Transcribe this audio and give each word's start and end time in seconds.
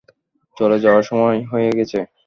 চলে 0.57 0.77
যাওয়ার 0.83 1.03
সময় 1.03 1.37
হয়ে 1.51 1.69
গেছে। 1.77 1.99